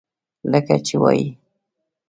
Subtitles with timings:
[0.51, 1.25] لکه چې وائي۔